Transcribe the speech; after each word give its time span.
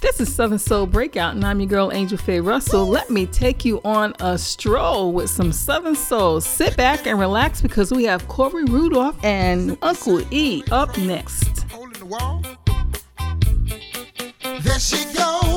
This 0.00 0.20
is 0.20 0.32
Southern 0.32 0.60
Soul 0.60 0.86
Breakout, 0.86 1.34
and 1.34 1.44
I'm 1.44 1.58
your 1.58 1.68
girl 1.68 1.90
Angel 1.92 2.16
Faye 2.16 2.38
Russell. 2.38 2.86
Let 2.86 3.10
me 3.10 3.26
take 3.26 3.64
you 3.64 3.80
on 3.84 4.14
a 4.20 4.38
stroll 4.38 5.12
with 5.12 5.28
some 5.28 5.50
Southern 5.50 5.96
Soul. 5.96 6.40
Sit 6.40 6.76
back 6.76 7.08
and 7.08 7.18
relax 7.18 7.60
because 7.60 7.90
we 7.90 8.04
have 8.04 8.28
Corey 8.28 8.64
Rudolph 8.64 9.16
and 9.24 9.76
Uncle 9.82 10.22
E 10.32 10.62
up 10.70 10.96
next. 10.98 11.66
There 14.62 14.78
she 14.78 15.04
goes. 15.14 15.47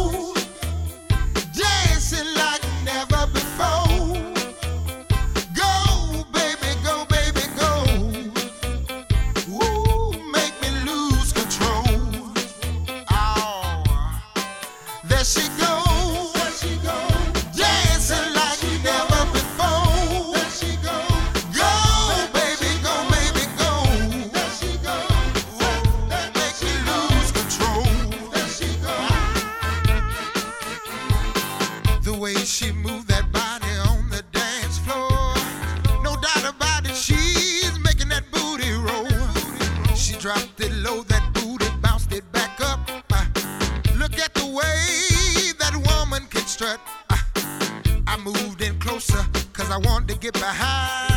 I 49.71 49.77
want 49.77 50.09
to 50.09 50.17
get 50.17 50.33
behind. 50.33 51.10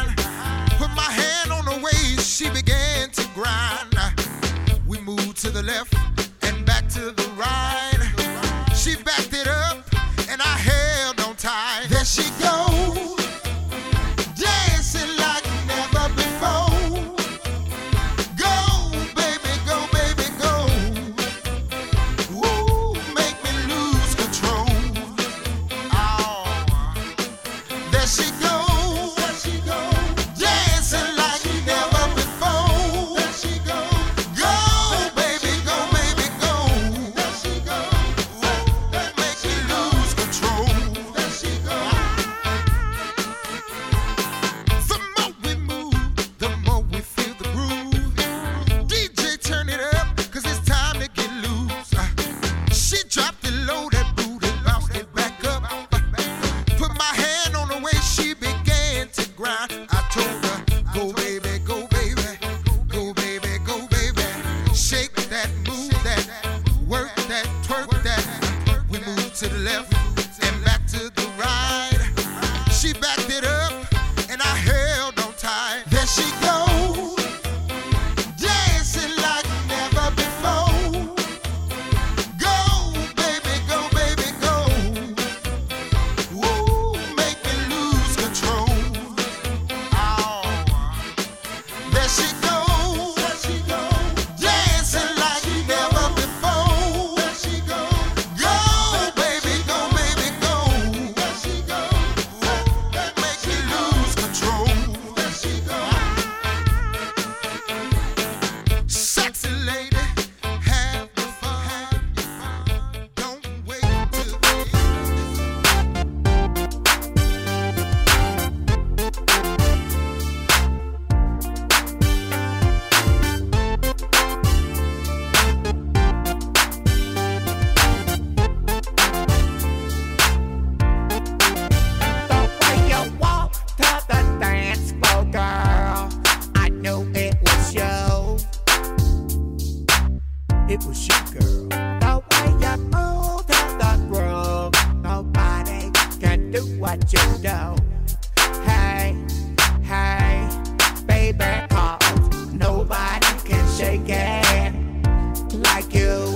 like 155.75 155.93
you. 155.93 156.34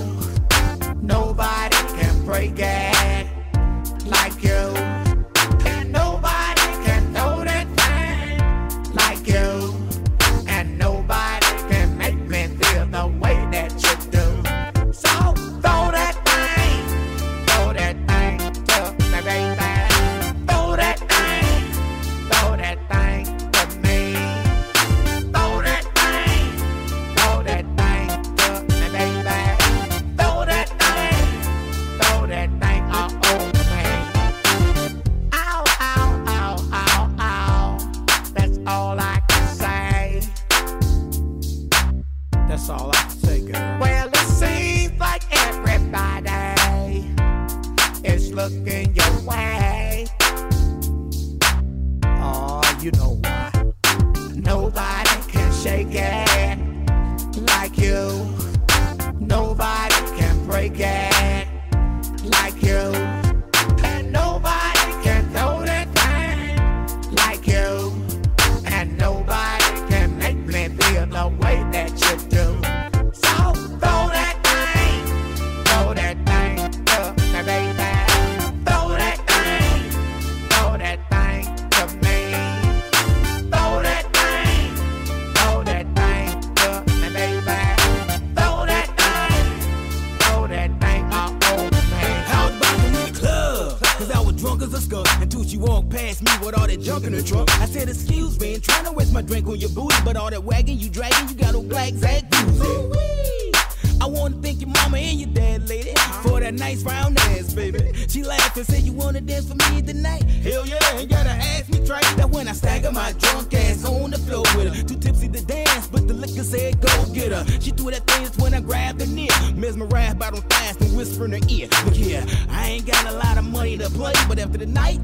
my 112.99 113.13
drunk 113.13 113.53
ass 113.53 113.85
on 113.85 114.11
the 114.11 114.17
floor 114.17 114.43
with 114.55 114.67
her. 114.75 114.83
Too 114.83 114.99
tipsy 114.99 115.29
to 115.29 115.41
dance, 115.45 115.87
but 115.87 116.05
the 116.05 116.13
liquor 116.13 116.43
said 116.43 116.81
go 116.81 116.91
get 117.13 117.31
her. 117.31 117.45
She 117.61 117.71
threw 117.71 117.91
that 117.91 118.05
thing 118.09 118.27
when 118.43 118.53
I 118.53 118.59
grabbed 118.59 118.99
the 118.99 119.07
near. 119.07 119.35
Mesmerized 119.55 120.19
by 120.19 120.31
them 120.31 120.43
thighs 120.49 120.75
and 120.81 120.97
whisper 120.97 121.25
in 121.25 121.31
her 121.31 121.45
ear. 121.47 121.67
Look 121.85 121.95
here, 121.95 122.25
I 122.49 122.61
ain't 122.73 122.85
got 122.85 123.05
a 123.05 123.13
lot 123.13 123.37
of 123.37 123.45
money 123.45 123.77
to 123.77 123.89
play, 123.89 124.13
but 124.27 124.37
after 124.37 124.57
the 124.57 124.65
night, 124.65 124.99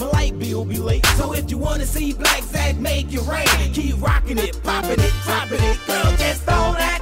my 0.00 0.06
light 0.06 0.36
bill 0.40 0.64
be 0.64 0.78
late. 0.78 1.06
So 1.18 1.34
if 1.34 1.48
you 1.50 1.58
wanna 1.58 1.86
see 1.86 2.12
Black 2.12 2.42
Zack 2.42 2.76
make 2.78 3.14
it 3.14 3.22
rain, 3.22 3.72
keep 3.72 3.94
rocking 4.02 4.38
it, 4.38 4.60
popping 4.64 5.00
it, 5.08 5.12
popping 5.24 5.62
it, 5.70 5.78
girl, 5.86 6.10
just 6.16 6.42
throw 6.42 6.72
that. 6.82 6.95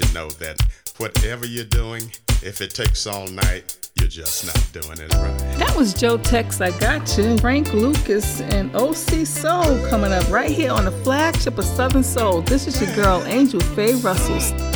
you 0.00 0.12
know 0.12 0.28
that 0.30 0.60
whatever 0.98 1.46
you're 1.46 1.64
doing, 1.64 2.02
if 2.42 2.60
it 2.60 2.70
takes 2.70 3.06
all 3.06 3.26
night, 3.28 3.90
you're 3.98 4.08
just 4.08 4.46
not 4.46 4.82
doing 4.82 4.98
it 4.98 5.12
right. 5.14 5.58
That 5.58 5.74
was 5.76 5.92
Joe 5.92 6.18
Tex, 6.18 6.60
I 6.60 6.70
Got 6.78 7.16
You, 7.18 7.36
Frank 7.38 7.72
Lucas, 7.72 8.40
and 8.40 8.74
OC 8.76 9.26
Soul 9.26 9.88
coming 9.88 10.12
up 10.12 10.28
right 10.30 10.50
here 10.50 10.72
on 10.72 10.84
the 10.84 10.92
flagship 10.92 11.58
of 11.58 11.64
Southern 11.64 12.04
Soul. 12.04 12.42
This 12.42 12.66
is 12.66 12.80
your 12.80 12.94
girl, 12.94 13.22
Angel 13.26 13.60
Faye 13.60 13.94
Russell. 13.94 14.67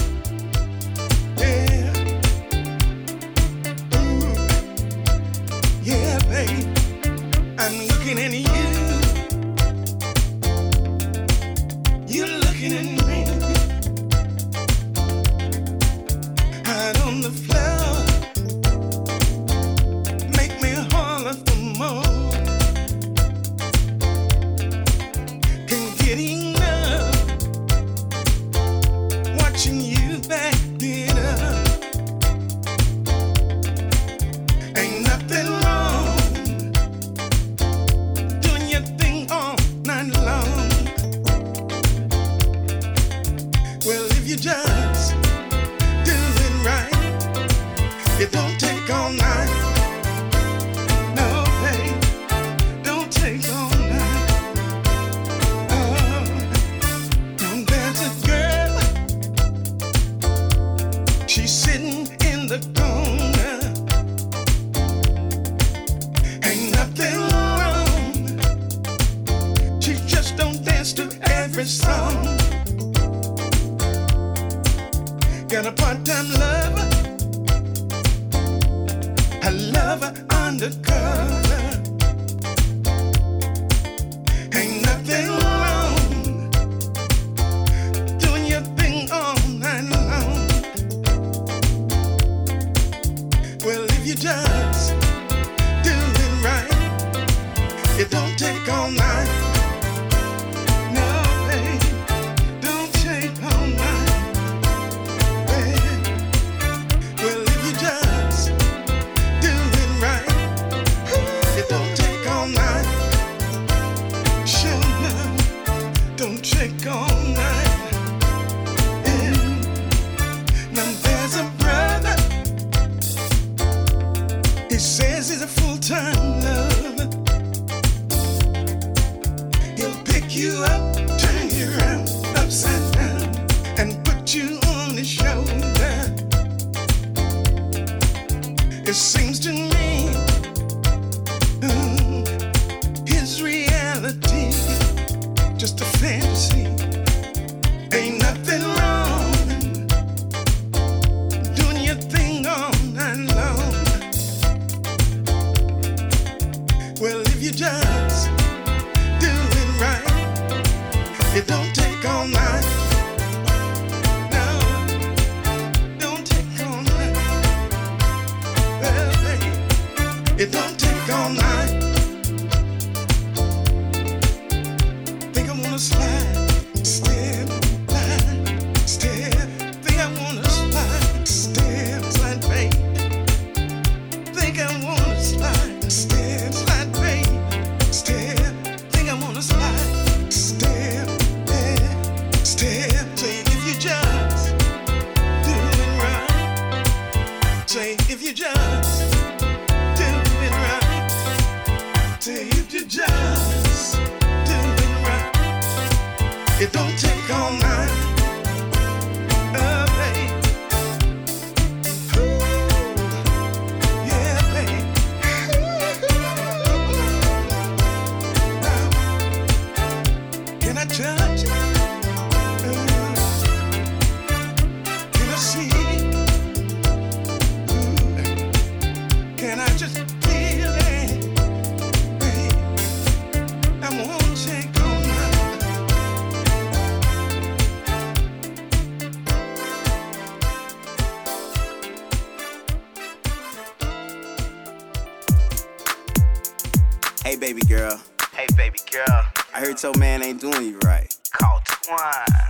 baby 247.53 247.67
girl. 247.67 248.01
Hey, 248.33 248.47
baby 248.57 248.79
girl. 248.91 249.27
I 249.53 249.61
heard 249.61 249.83
your 249.83 249.93
man 249.99 250.23
ain't 250.23 250.41
doing 250.41 250.65
you 250.65 250.79
right. 250.87 251.15
Call 251.33 251.61
Twine. 251.67 251.99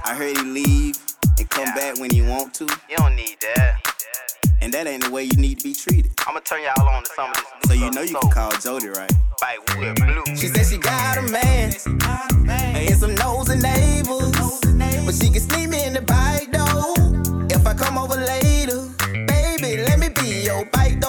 I 0.05 0.15
heard 0.15 0.37
he 0.37 0.45
leave 0.45 0.97
and 1.41 1.51
come 1.51 1.67
yeah. 1.67 1.75
back 1.75 1.99
when 1.99 2.09
he 2.09 2.23
want 2.23 2.55
to. 2.55 2.69
You 2.89 2.99
don't 2.99 3.17
need 3.17 3.37
that. 3.41 3.81
And 4.61 4.73
that 4.73 4.87
ain't 4.87 5.03
the 5.03 5.11
way 5.11 5.25
you 5.25 5.37
need 5.37 5.59
to 5.59 5.65
be 5.65 5.75
treated. 5.75 6.13
I'ma 6.25 6.39
turn 6.39 6.63
y'all 6.63 6.89
on 6.89 7.03
to 7.03 7.11
some 7.17 7.31
of 7.31 7.37
this. 7.37 7.47
So 7.67 7.73
you 7.73 7.91
know 7.91 8.03
you 8.03 8.15
can 8.15 8.31
call 8.31 8.53
Jody, 8.61 8.91
right? 8.91 9.11
Bite 9.41 9.67
blue. 9.67 10.37
She 10.37 10.47
said 10.47 10.67
she 10.67 10.79
got 10.79 11.19
a 11.19 11.23
man. 11.23 11.73
And 12.49 12.97
some 12.97 13.17
nose 13.17 13.49
and 13.49 13.61
neighbors. 13.61 14.31
But 15.05 15.15
she 15.17 15.33
can 15.33 15.41
sneak 15.41 15.69
me 15.69 15.85
in 15.85 15.95
the 15.95 16.03
bike 16.03 16.53
though. 16.53 16.95
If 17.51 17.67
I 17.67 17.75
come 17.75 17.99
over 17.99 18.15
later, 18.15 18.87
baby, 19.27 19.83
let 19.83 19.99
me 19.99 20.11
be 20.11 20.45
your 20.45 20.65
bike. 20.67 21.02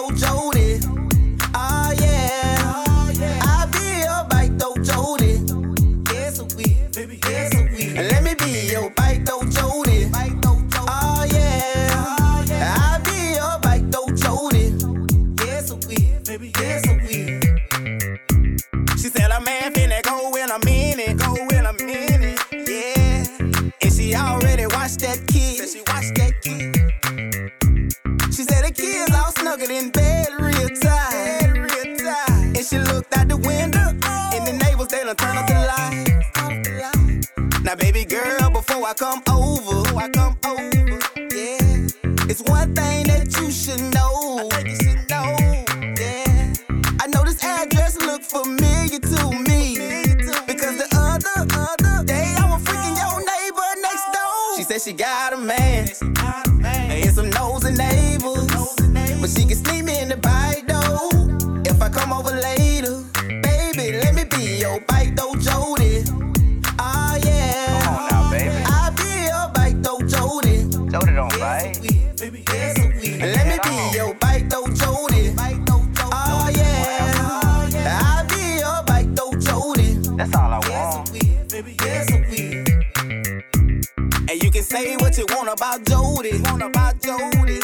I 38.94 38.96
come 38.96 39.24
over. 39.32 39.90
So 39.90 39.98
I 39.98 40.08
come 40.10 40.38
over. 40.46 41.00
Yeah. 41.18 42.30
It's 42.30 42.44
one 42.44 42.76
thing 42.76 43.08
that 43.08 43.26
you 43.42 43.50
should 43.50 43.82
know. 43.92 44.50
I 44.54 44.60
you 44.60 44.76
should 44.76 45.10
know. 45.10 45.34
Yeah. 45.98 46.54
I 47.02 47.08
know 47.08 47.24
this 47.24 47.44
address 47.44 47.98
look 48.02 48.22
familiar 48.22 49.00
to 49.00 49.32
me. 49.50 49.78
Because 50.46 50.78
the 50.78 50.88
other, 50.94 51.42
other 51.58 52.06
day 52.06 52.36
I 52.38 52.46
was 52.46 52.62
freaking 52.62 52.96
your 53.02 53.18
neighbor 53.18 53.70
next 53.82 54.06
door. 54.14 54.58
She 54.58 54.64
said 54.64 54.82
she 54.84 54.94
got 54.94 55.34
a 55.34 55.38
man. 55.38 55.90
And 56.64 57.16
some 57.16 57.32
nosy 57.32 57.74
neighbors. 57.74 58.46
But 59.20 59.30
she 59.32 59.48
can 59.48 59.58
sneak 59.58 59.86
me 59.86 60.02
in 60.02 60.10
the 60.10 60.18
bite 60.18 60.66
though. 60.68 61.10
If 61.66 61.82
I 61.82 61.90
come 61.90 62.14
over 62.14 62.30
later, 62.30 63.02
baby, 63.42 63.98
let 63.98 64.14
me 64.14 64.26
be 64.26 64.60
your 64.60 64.80
bike 64.82 65.16
though, 65.16 65.34
Jody. 65.34 66.03
about 85.54 85.86
Jody. 85.86 86.42
Wanna 86.42 86.66
about 86.66 87.00
Jody. 87.00 87.60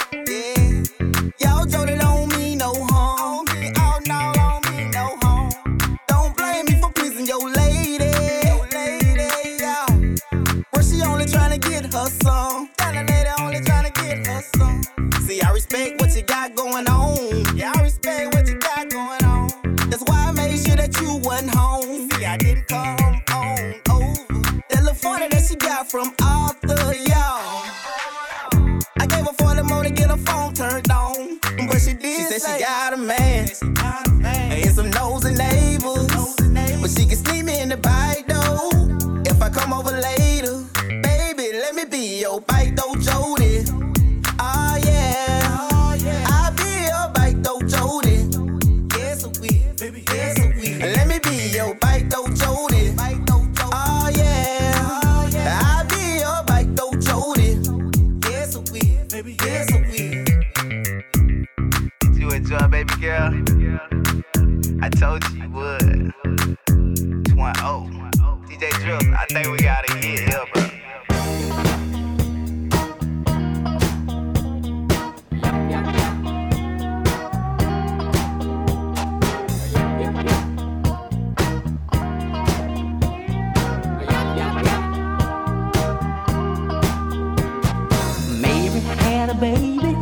baby, 89.39 89.95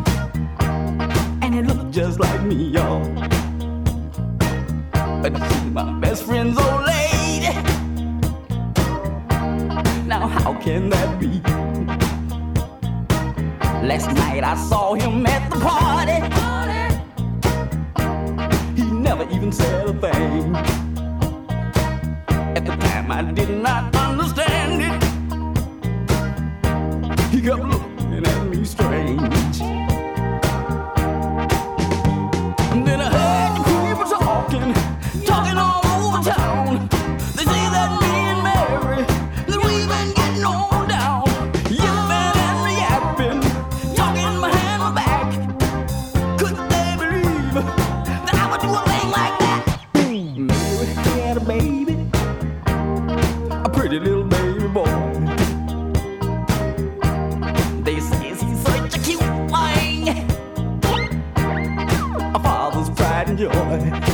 and 1.43 1.53
it 1.53 1.67
looked 1.67 1.91
just 1.91 2.19
like 2.19 2.41
me, 2.41 2.55
y'all. 2.55 3.05
But 5.21 5.33
she's 5.37 5.71
my 5.71 5.91
best 5.99 6.23
friend's 6.23 6.57
old 6.57 6.85
lady. 6.85 7.53
Now 10.07 10.27
how 10.27 10.53
can 10.59 10.89
that 10.89 11.19
be? 11.19 11.41
Last 13.85 14.07
night 14.13 14.43
I 14.43 14.55
saw 14.55 14.95
him 14.95 15.25
at 15.27 15.49
the 15.51 15.59
party. 15.59 16.17
He 18.75 18.89
never 18.89 19.23
even 19.29 19.51
said 19.51 19.87
a 19.87 19.93
thing. 19.93 20.55
At 22.57 22.65
the 22.65 22.75
time 22.87 23.11
I 23.11 23.21
did 23.21 23.51
not 23.61 23.95
understand 23.95 24.81
it. 24.81 25.03
He 27.31 27.41
kept 27.41 27.61
looking 27.61 27.86
strange. 28.77 29.76
Joy. 63.37 64.06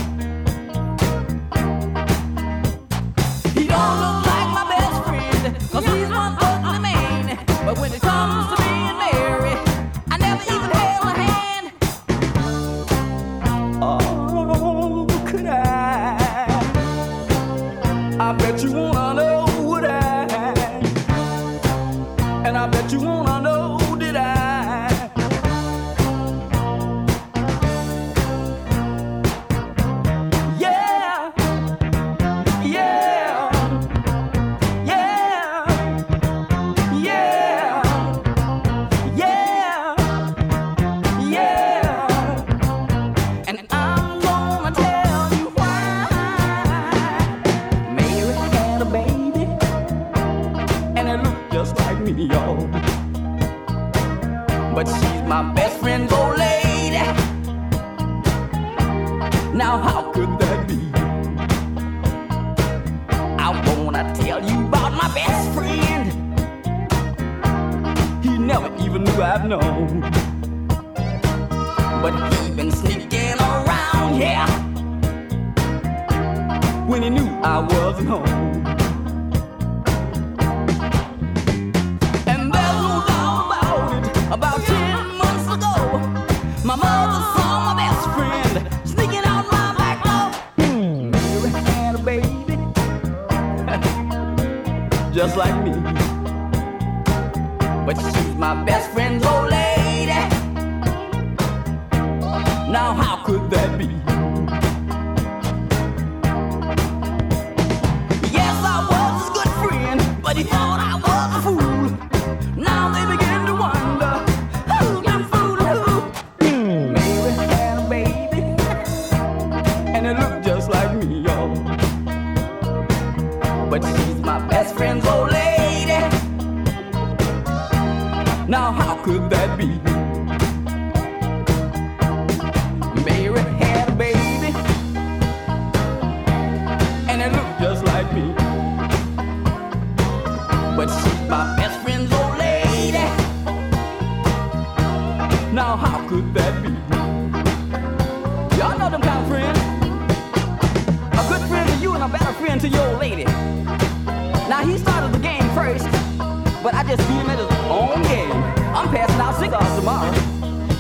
I 156.84 156.96
just 156.98 157.08
beat 157.08 157.16
him 157.16 157.30
at 157.30 157.40
his 157.40 157.48
own 157.72 158.02
game. 158.04 158.32
I'm 158.76 158.90
passing 158.90 159.22
out 159.22 159.36
stars 159.36 159.80
tomorrow. 159.80 160.12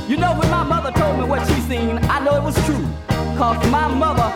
You 0.05 0.17
know, 0.17 0.37
when 0.37 0.49
my 0.49 0.61
mother 0.61 0.91
told 0.91 1.17
me 1.17 1.23
what 1.23 1.47
she 1.47 1.53
seen, 1.61 1.97
I 2.09 2.19
know 2.19 2.35
it 2.35 2.43
was 2.43 2.55
true. 2.65 2.85
Cause 3.37 3.65
my 3.71 3.87
mother, 3.87 4.27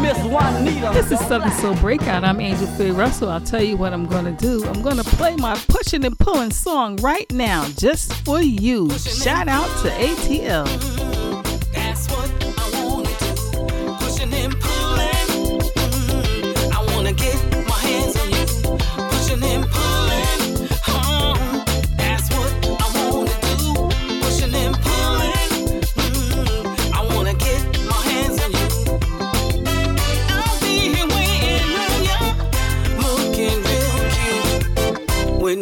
Miss 0.00 0.18
Juanita. 0.24 0.90
This 0.92 1.12
is 1.12 1.20
Southern 1.28 1.52
Soul 1.52 1.76
Breakout. 1.76 2.24
I'm 2.24 2.40
Angel 2.40 2.66
Faye 2.66 2.90
Russell. 2.90 3.28
I'll 3.28 3.40
tell 3.40 3.62
you 3.62 3.76
what 3.76 3.92
I'm 3.92 4.06
gonna 4.06 4.32
do. 4.32 4.64
I'm 4.64 4.82
gonna 4.82 5.04
play 5.04 5.36
my 5.36 5.54
pushing 5.68 6.04
and 6.04 6.18
pulling 6.18 6.50
song 6.50 6.96
right 6.96 7.30
now, 7.30 7.68
just 7.76 8.12
for 8.24 8.40
you. 8.42 8.90
Shout 8.90 9.46
out 9.46 9.68
to 9.82 9.90
ATL. 9.90 11.01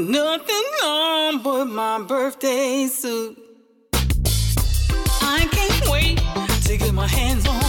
nothing 0.01 0.65
on 0.83 1.43
but 1.43 1.67
my 1.67 2.03
birthday 2.03 2.87
suit. 2.87 3.39
I 5.23 5.47
can't 5.53 5.89
wait 5.91 6.19
to 6.65 6.77
get 6.77 6.95
my 6.95 7.07
hands 7.07 7.47
on. 7.47 7.60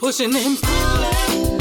pushing 0.00 0.34
and 0.34 0.58
pulling. 0.62 1.59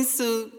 isso 0.00 0.50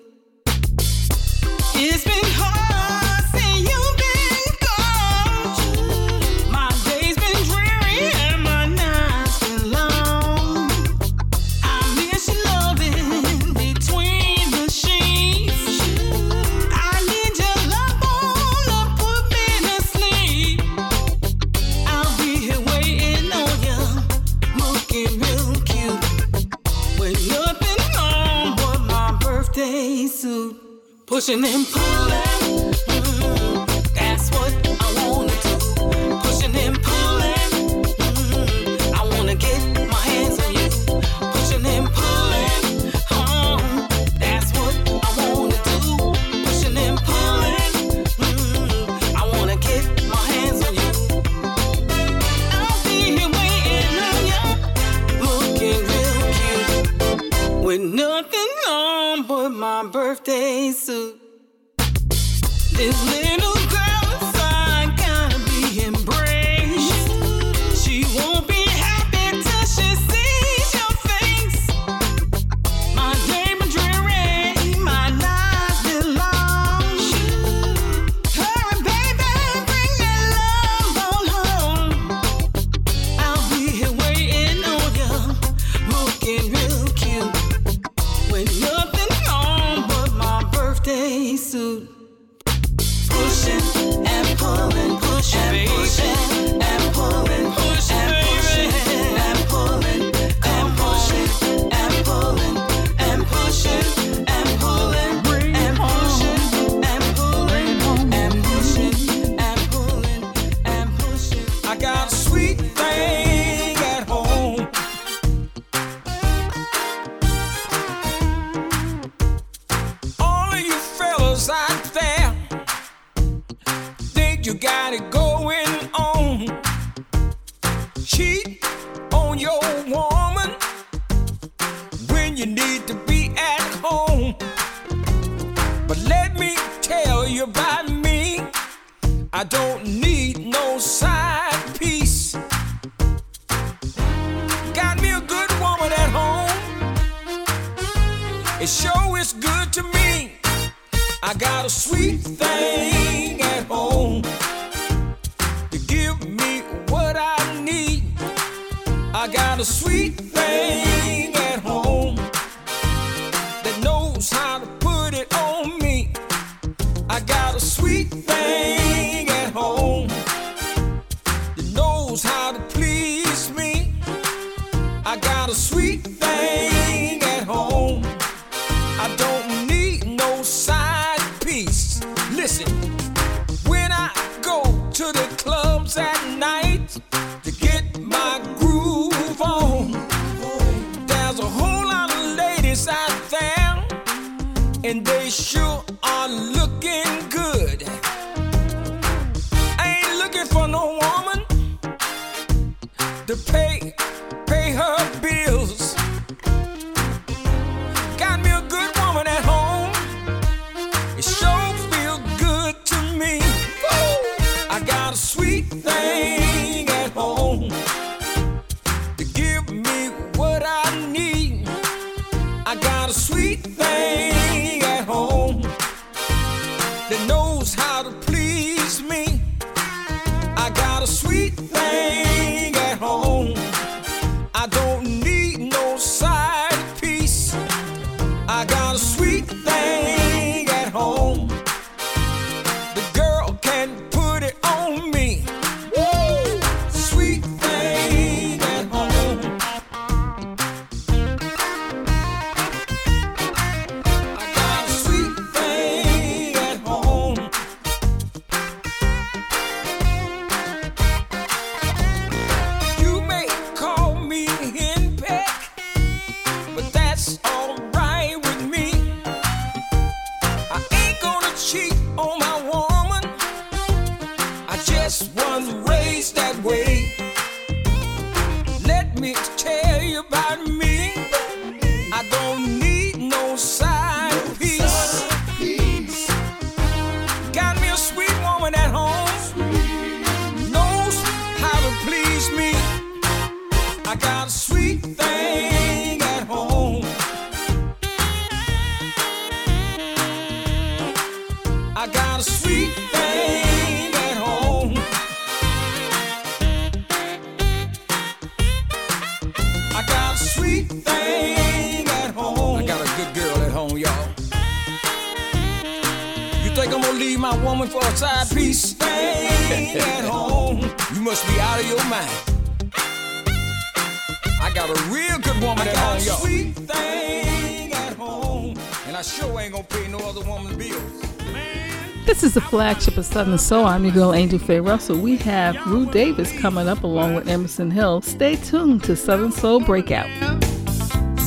Bishop 333.12 333.17
of 333.17 333.34
Southern 333.34 333.58
Soul. 333.58 333.86
I'm 333.88 334.06
your 334.06 334.13
girl, 334.13 334.34
Angel 334.34 334.58
Faye 334.58 334.80
Russell. 334.80 335.17
We 335.17 335.36
have 335.38 335.76
Rue 335.86 336.10
Davis 336.10 336.58
coming 336.62 336.88
up 336.88 337.04
along 337.04 337.36
with 337.36 337.50
Emerson 337.50 337.91
Hill. 337.91 338.21
Stay 338.21 338.56
tuned 338.56 339.04
to 339.04 339.17
Southern 339.17 339.52
Soul 339.52 339.82
Breakout. 339.82 340.30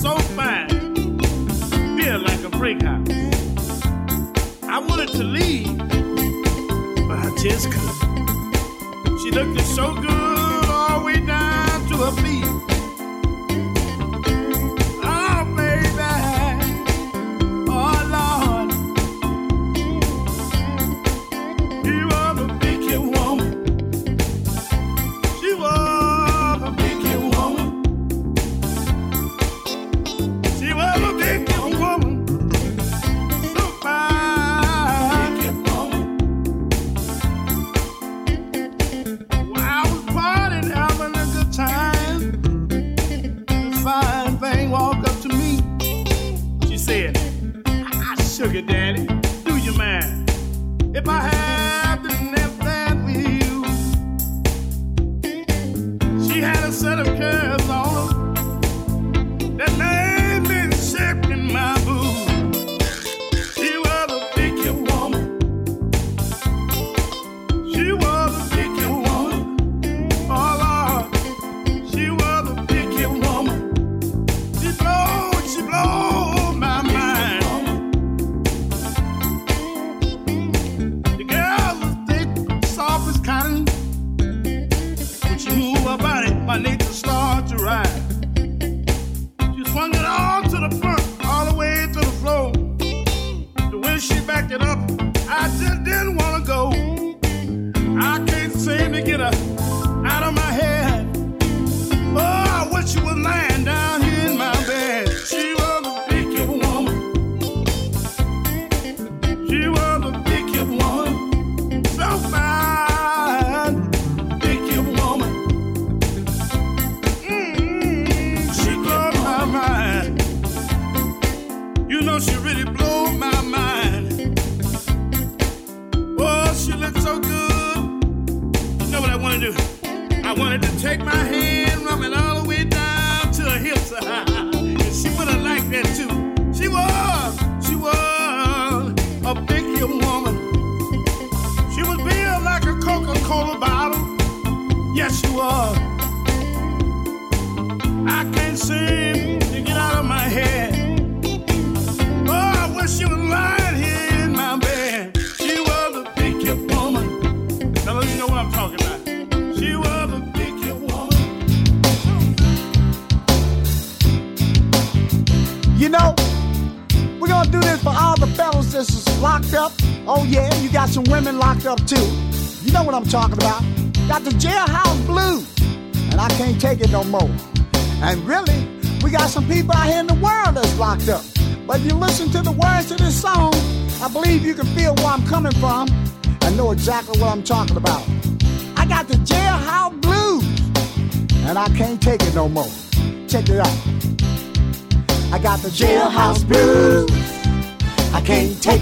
So 0.02 0.14
fine, 0.36 0.68
feel 1.96 2.18
like 2.18 2.44
a 2.44 2.50
breakout. 2.50 3.08
I 4.64 4.78
wanted 4.78 5.08
to 5.12 5.24
leave, 5.24 5.78
but 7.08 7.18
I 7.18 7.34
just 7.42 7.72
couldn't. 7.72 9.18
She 9.20 9.30
looked 9.30 9.58
so 9.62 9.94
good 9.94 10.66
all 10.68 11.00
the 11.00 11.06
way 11.06 11.24
down 11.24 11.88
to 11.88 11.96
her 11.96 12.12
feet. 12.22 12.53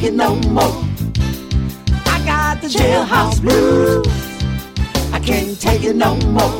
Take 0.03 0.15
it 0.15 0.17
no 0.17 0.35
more. 0.51 0.85
I 2.07 2.21
got 2.25 2.61
the 2.61 2.67
jailhouse 2.67 3.41
blues. 3.41 4.05
I 5.13 5.21
can't 5.21 5.61
take 5.61 5.85
it 5.85 5.95
no 5.95 6.17
more. 6.17 6.59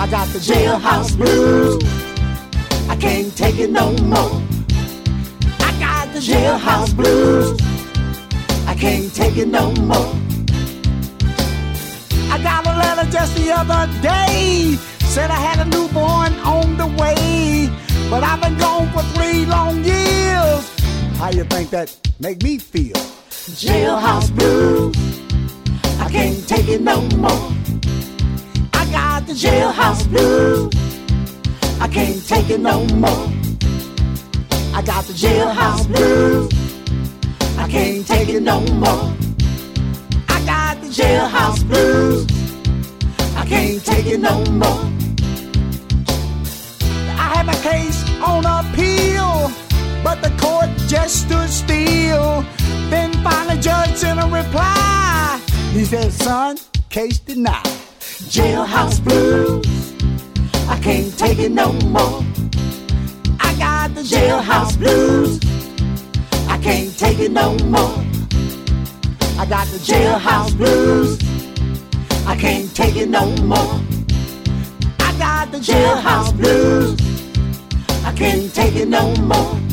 I 0.00 0.08
got 0.10 0.26
the 0.28 0.38
jailhouse 0.38 1.14
blues. 1.14 1.76
I 2.88 2.96
can't 2.96 3.36
take 3.36 3.58
it 3.58 3.70
no 3.70 3.92
more. 4.12 4.32
I 5.60 5.70
got 5.78 6.10
the 6.14 6.20
jailhouse 6.20 6.96
blues. 6.96 7.60
I 8.66 8.74
can't 8.74 9.14
take 9.14 9.36
it 9.36 9.48
no 9.48 9.70
more. 9.72 10.14
I 12.32 12.40
got 12.42 12.66
a 12.66 12.74
letter 12.80 13.10
just 13.10 13.36
the 13.36 13.52
other 13.52 13.92
day. 14.00 14.78
Said 15.00 15.30
I 15.30 15.40
had 15.48 15.66
a 15.66 15.68
newborn 15.68 16.32
on 16.54 16.78
the 16.78 16.86
way. 16.86 17.68
But 18.08 18.22
I've 18.22 18.40
been 18.40 18.56
gone 18.56 18.90
for 18.92 19.02
three 19.14 19.44
long 19.44 19.84
years. 19.84 20.69
How 21.20 21.28
you 21.28 21.44
think 21.44 21.68
that 21.68 21.94
make 22.18 22.42
me 22.42 22.56
feel? 22.56 22.96
Jailhouse 23.60 24.34
blues. 24.34 24.96
I 26.00 26.08
can't 26.10 26.48
take 26.48 26.66
it 26.66 26.80
no 26.80 27.02
more. 27.18 27.52
I 28.72 28.86
got 28.90 29.26
the 29.26 29.34
jailhouse 29.34 30.08
blues. 30.08 30.72
I 31.78 31.88
can't 31.88 32.26
take 32.26 32.48
it 32.48 32.60
no 32.60 32.86
more. 32.96 33.28
I 34.72 34.80
got 34.80 35.04
the 35.04 35.12
jailhouse 35.12 35.86
blues. 35.88 36.50
I 37.58 37.68
can't 37.68 38.06
take 38.06 38.30
it 38.30 38.42
no 38.42 38.60
more. 38.84 39.12
I 40.26 40.42
got 40.46 40.80
the 40.80 40.88
jailhouse 40.88 41.62
blues. 41.68 42.26
I 43.36 43.44
can't 43.44 43.84
take 43.84 44.06
it 44.06 44.20
no 44.20 44.42
more. 44.52 44.84
I 47.22 47.26
had 47.34 47.44
my 47.44 47.54
case 47.56 48.08
on 48.22 48.46
appeal, 48.46 49.49
but 50.02 50.22
the 50.22 50.30
court 50.40 50.70
just 50.88 51.22
stood 51.26 51.48
still. 51.48 52.44
Then 52.90 53.12
finally, 53.22 53.60
judge 53.60 53.94
sent 53.96 54.20
a 54.20 54.26
reply. 54.26 55.40
He 55.72 55.84
said, 55.84 56.12
"Son, 56.12 56.58
case 56.88 57.18
denied. 57.18 57.66
Jailhouse 58.34 59.02
blues. 59.02 59.66
I 60.68 60.78
can't 60.78 61.16
take 61.18 61.38
it 61.38 61.52
no 61.52 61.72
more. 61.96 62.22
I 63.40 63.54
got 63.58 63.94
the 63.94 64.02
jailhouse 64.02 64.76
blues. 64.78 65.40
I 66.48 66.58
can't 66.58 66.96
take 66.98 67.18
it 67.18 67.32
no 67.32 67.56
more. 67.64 68.04
I 69.38 69.46
got 69.46 69.66
the 69.68 69.78
jailhouse 69.78 70.56
blues. 70.56 71.18
I 72.26 72.36
can't 72.36 72.74
take 72.74 72.96
it 72.96 73.08
no 73.08 73.24
more. 73.42 73.80
I 75.00 75.10
got 75.18 75.50
the 75.52 75.58
jailhouse 75.58 76.36
blues. 76.36 76.98
I 78.04 78.12
can't 78.12 78.52
take 78.54 78.76
it 78.76 78.88
no 78.88 79.14
more. 79.16 79.69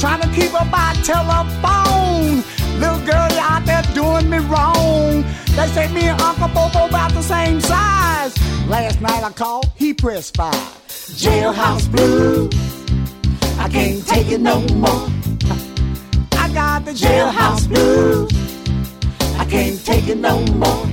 Trying 0.00 0.20
to 0.20 0.28
keep 0.28 0.54
up 0.54 0.70
by 0.70 0.94
telephone. 1.02 2.44
Little 2.78 3.04
girl 3.04 3.28
out 3.40 3.64
there 3.66 3.82
doing 3.94 4.30
me 4.30 4.38
wrong. 4.38 5.24
They 5.56 5.66
say 5.68 5.92
me 5.92 6.02
and 6.02 6.20
Uncle 6.20 6.46
Bobo 6.48 6.86
about 6.86 7.12
the 7.12 7.22
same 7.22 7.60
size. 7.60 8.38
Last 8.68 9.00
night 9.00 9.24
I 9.24 9.32
called, 9.32 9.72
he 9.74 9.92
pressed 9.92 10.36
five. 10.36 10.54
Jailhouse 10.86 11.90
blues. 11.90 12.54
I 13.58 13.68
can't 13.68 14.06
take 14.06 14.30
it 14.30 14.40
no 14.40 14.60
more. 14.68 15.10
I 16.32 16.48
got 16.54 16.84
the 16.84 16.92
jailhouse 16.92 17.66
blues. 17.66 18.30
I 19.36 19.44
can't 19.46 19.84
take 19.84 20.06
it 20.06 20.18
no 20.18 20.38
more. 20.46 20.86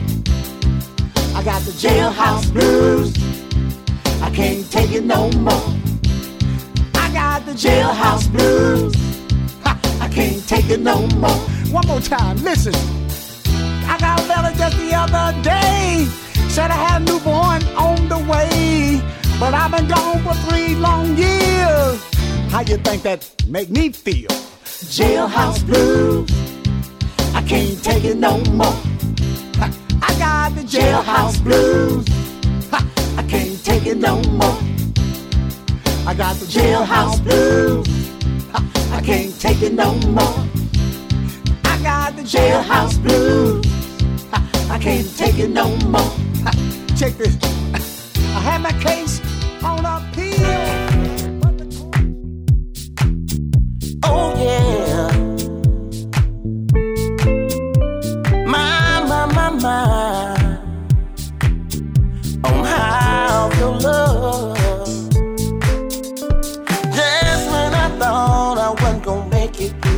I 1.35 1.43
got 1.43 1.61
the 1.61 1.73
jailhouse 1.73 2.51
blues. 2.51 3.13
I 4.23 4.31
can't 4.31 4.69
take 4.71 4.93
it 4.93 5.03
no 5.03 5.29
more. 5.33 5.84
Got 7.35 7.45
the 7.47 7.51
jailhouse 7.51 8.31
blues. 8.31 8.95
Ha, 9.65 9.77
I 9.99 10.07
can't 10.07 10.47
take 10.47 10.69
it 10.69 10.79
no 10.79 11.05
more. 11.17 11.41
One 11.69 11.85
more 11.85 11.99
time, 11.99 12.37
listen. 12.37 12.73
I 13.85 13.97
got 13.99 14.21
a 14.21 14.23
fella 14.23 14.53
just 14.55 14.77
the 14.77 14.95
other 14.95 15.41
day. 15.41 16.07
Said 16.47 16.71
I 16.71 16.75
had 16.75 17.01
a 17.01 17.03
newborn 17.03 17.61
on 17.75 18.07
the 18.07 18.19
way. 18.31 19.01
But 19.37 19.53
I've 19.53 19.69
been 19.69 19.85
gone 19.89 20.23
for 20.23 20.33
three 20.47 20.75
long 20.75 21.17
years. 21.17 22.01
How 22.51 22.61
you 22.61 22.77
think 22.77 23.03
that 23.03 23.29
make 23.49 23.69
me 23.69 23.89
feel? 23.89 24.29
Jailhouse 24.95 25.61
blues. 25.67 26.31
I 27.35 27.41
can't 27.41 27.83
take 27.83 28.05
it 28.05 28.15
no 28.15 28.37
more. 28.45 28.79
Ha, 29.59 29.67
I 30.01 30.17
got 30.17 30.55
the 30.55 30.61
jailhouse 30.61 31.43
blues. 31.43 32.07
Ha, 32.71 32.79
I 33.17 33.23
can't 33.23 33.61
take 33.65 33.87
it 33.87 33.97
no 33.97 34.21
more. 34.21 34.74
I 36.07 36.13
got 36.13 36.35
the 36.35 36.45
jailhouse 36.45 37.23
blues. 37.23 37.87
I 38.91 39.01
can't 39.01 39.39
take 39.39 39.63
it 39.63 39.73
no 39.73 39.95
more. 40.09 40.45
I 41.63 41.79
got 41.81 42.15
the 42.15 42.21
jailhouse 42.21 43.01
blues. 43.01 43.65
I 44.69 44.77
can't 44.77 45.17
take 45.17 45.39
it 45.39 45.49
no 45.49 45.75
more. 45.87 46.15
Check 46.95 47.13
this. 47.13 47.35
I 48.35 48.39
had 48.39 48.61
my 48.61 48.71
case 48.83 49.19
on 49.63 49.83
appeal. 49.83 50.04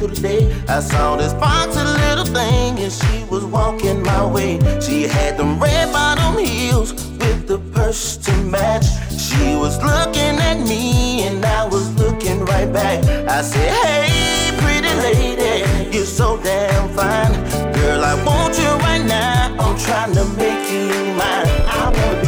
I 0.09 0.79
saw 0.79 1.17
this 1.17 1.33
foxy 1.33 1.83
little 1.83 2.25
thing 2.25 2.79
and 2.79 2.91
she 2.91 3.25
was 3.25 3.43
walking 3.43 4.01
my 4.03 4.25
way. 4.25 4.57
She 4.79 5.03
had 5.03 5.37
them 5.37 5.59
red 5.59 5.91
bottom 5.91 6.37
heels 6.37 6.93
with 6.93 7.47
the 7.47 7.59
purse 7.73 8.15
to 8.17 8.31
match. 8.43 8.85
She 9.11 9.55
was 9.55 9.77
looking 9.83 10.39
at 10.49 10.59
me 10.59 11.23
and 11.23 11.45
I 11.45 11.65
was 11.65 11.93
looking 11.95 12.45
right 12.45 12.71
back. 12.71 13.03
I 13.27 13.41
said, 13.41 13.69
Hey, 13.83 14.57
pretty 14.61 14.93
lady, 15.07 15.95
you're 15.95 16.05
so 16.05 16.37
damn 16.41 16.87
fine. 16.95 17.33
Girl, 17.73 18.03
I 18.03 18.15
want 18.23 18.57
you 18.57 18.69
right 18.87 19.05
now. 19.05 19.55
I'm 19.59 19.77
trying 19.77 20.13
to 20.13 20.23
make 20.37 20.71
you 20.71 20.87
mine. 21.15 21.47
I 21.67 21.91
wanna 21.93 22.26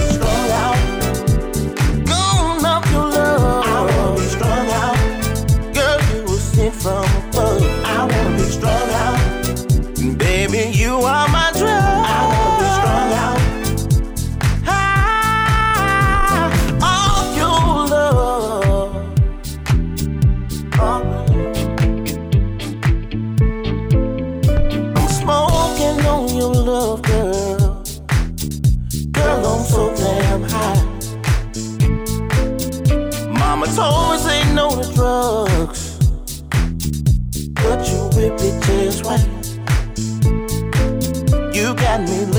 got 42.05 42.38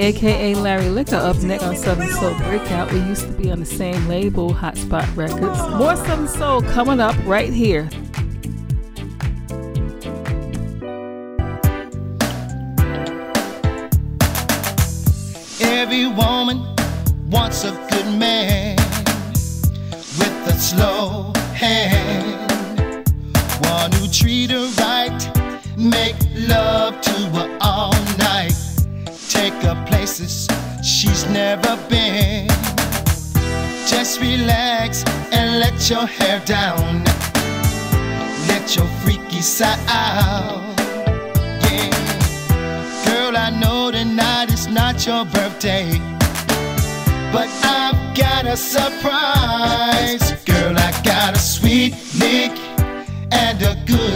aka 0.00 0.54
Larry 0.54 0.88
Liquor, 0.88 1.16
up 1.16 1.36
next 1.42 1.64
on 1.64 1.76
Southern 1.76 2.10
Soul 2.10 2.34
Breakout. 2.38 2.90
We 2.92 3.00
used 3.00 3.26
to 3.26 3.32
be 3.32 3.50
on 3.50 3.60
the 3.60 3.66
same 3.66 4.08
label, 4.08 4.52
Hotspot 4.52 5.14
Records. 5.16 5.58
More 5.74 5.96
Southern 5.96 6.28
Soul 6.28 6.62
coming 6.62 7.00
up 7.00 7.16
right 7.26 7.52
here. 7.52 7.88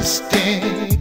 A 0.05 0.93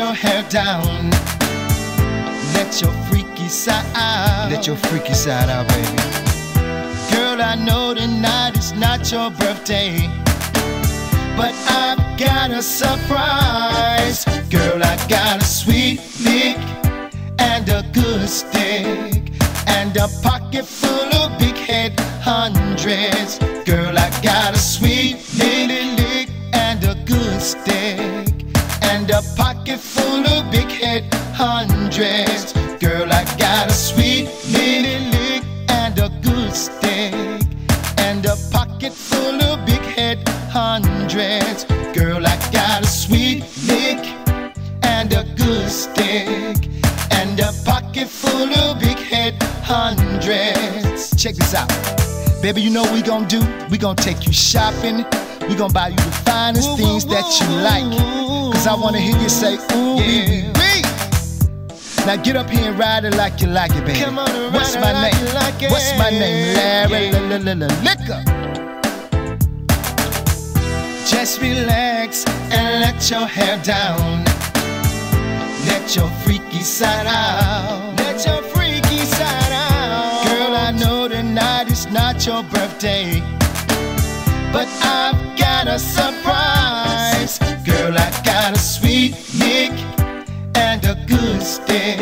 your 0.00 0.14
hair 0.14 0.42
down. 0.48 1.10
Let 2.54 2.80
your 2.80 2.92
freaky 3.08 3.48
side 3.48 3.84
out. 3.94 4.50
Let 4.50 4.66
your 4.66 4.76
freaky 4.76 5.12
side 5.12 5.50
out, 5.50 5.68
baby. 5.68 6.00
Girl, 7.12 7.38
I 7.42 7.54
know 7.66 7.92
tonight 7.92 8.56
is 8.56 8.72
not 8.72 9.12
your 9.12 9.30
birthday, 9.30 10.08
but 11.36 11.52
I've 11.82 12.00
got 12.18 12.50
a 12.50 12.62
surprise. 12.62 14.24
Girl, 14.48 14.82
I 14.82 14.96
got 15.06 15.42
a 15.42 15.44
sweet 15.44 16.00
lick 16.24 16.56
and 17.38 17.68
a 17.68 17.82
good 17.92 18.26
stick 18.26 19.22
and 19.66 19.94
a 19.98 20.08
pocket 20.22 20.64
full 20.64 21.10
of 21.20 21.38
big 21.38 21.56
head 21.56 21.92
hundreds. 22.22 23.38
Girl, 23.66 23.98
I 23.98 24.08
got 24.22 24.54
a 24.54 24.58
sweet 24.58 25.18
a 29.20 29.36
pocket 29.36 29.78
full 29.78 30.26
of 30.26 30.50
big 30.50 30.70
head 30.70 31.12
hundreds. 31.34 32.52
Girl, 32.78 33.08
I 33.12 33.24
got 33.36 33.68
a 33.68 33.72
sweet 33.72 34.26
little 34.48 35.02
lick 35.10 35.42
and 35.68 35.98
a 35.98 36.08
good 36.22 36.54
stick 36.54 37.12
and 37.98 38.24
a 38.24 38.36
pocket 38.50 38.92
full 38.92 39.38
of 39.42 39.66
big 39.66 39.82
head 39.82 40.26
hundreds. 40.50 41.64
Girl, 41.92 42.26
I 42.26 42.36
got 42.50 42.82
a 42.82 42.86
sweet 42.86 43.44
lick 43.66 44.02
and 44.82 45.12
a 45.12 45.24
good 45.36 45.68
stick 45.68 46.56
and 47.10 47.38
a 47.40 47.52
pocket 47.64 48.08
full 48.08 48.50
of 48.62 48.80
big 48.80 48.98
head 48.98 49.42
hundreds. 49.62 51.14
Check 51.22 51.34
this 51.34 51.54
out. 51.54 51.68
Baby, 52.40 52.62
you 52.62 52.70
know 52.70 52.90
we 52.92 53.02
gonna 53.02 53.28
do? 53.28 53.40
We 53.70 53.76
gonna 53.76 53.96
take 53.96 54.24
you 54.26 54.32
shopping. 54.32 55.04
We 55.50 55.56
gonna 55.56 55.72
buy 55.72 55.88
you 55.88 55.96
the 55.96 56.12
finest 56.24 56.76
things 56.78 57.04
that 57.06 57.26
you 57.40 57.48
like. 57.68 58.52
Cause 58.54 58.68
I 58.68 58.74
wanna 58.74 59.00
hear 59.00 59.18
you 59.18 59.28
say, 59.28 59.54
ooh, 59.74 60.00
yeah. 60.00 60.50
Now 62.06 62.16
get 62.16 62.36
up 62.36 62.48
here 62.48 62.70
and 62.70 62.78
ride 62.78 63.04
it 63.04 63.16
like 63.16 63.40
you 63.40 63.48
like 63.48 63.72
it, 63.72 63.84
baby. 63.84 63.98
Come 63.98 64.18
on 64.18 64.30
and 64.30 64.54
What's 64.54 64.74
my 64.76 64.92
name? 64.92 65.14
you 65.20 65.34
like 65.34 65.60
it. 65.60 65.70
What's 65.70 65.92
my 65.98 66.08
name? 66.08 66.56
Larry 66.56 67.10
la, 67.10 67.36
la, 67.36 67.66
Liquor. 67.82 68.22
Just 71.04 71.42
relax 71.42 72.24
and 72.52 72.80
let 72.80 73.10
your 73.10 73.26
hair 73.26 73.60
down. 73.64 74.24
Let 75.66 75.96
your 75.96 76.08
freaky 76.22 76.62
side 76.62 77.06
out. 77.06 77.96
Let 77.98 78.24
your 78.24 78.42
freaky 78.54 79.04
side 79.04 79.52
out. 79.52 80.26
Girl, 80.26 80.54
I 80.54 80.70
know 80.70 81.08
tonight 81.08 81.70
is 81.70 81.86
not 81.88 82.24
your 82.24 82.44
birthday, 82.44 83.20
but 84.52 84.68
I've 84.82 85.39
a 85.70 85.78
surprise. 85.78 87.38
Girl, 87.64 87.94
I 87.96 88.10
got 88.24 88.56
a 88.56 88.58
sweet 88.58 89.12
lick 89.38 89.70
and 90.56 90.84
a 90.84 90.96
good 91.06 91.42
stick 91.42 92.00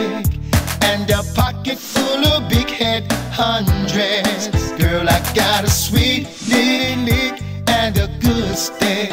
and 0.83 1.11
a 1.11 1.23
pocket 1.35 1.79
full 1.79 2.25
of 2.29 2.49
big 2.49 2.71
head 2.71 3.13
hundreds. 3.31 4.49
Girl, 4.83 5.07
I 5.07 5.21
got 5.35 5.65
a 5.65 5.71
sweet 5.71 6.25
lick 6.49 7.43
and 7.69 7.95
a 7.99 8.09
good 8.21 8.57
stick 8.57 9.13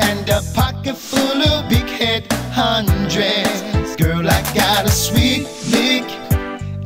and 0.00 0.28
a 0.28 0.40
pocket 0.54 0.96
full 0.96 1.42
of 1.42 1.68
big 1.68 1.88
head 1.88 2.32
hundreds. 2.52 3.96
Girl, 3.96 4.24
I 4.28 4.40
got 4.54 4.86
a 4.86 4.90
sweet 4.90 5.48
lick 5.74 6.08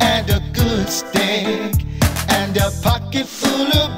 and 0.00 0.30
a 0.30 0.40
good 0.54 0.88
stick 0.88 1.74
and 2.30 2.56
a 2.56 2.70
pocket 2.82 3.26
full 3.26 3.68
of 3.76 3.97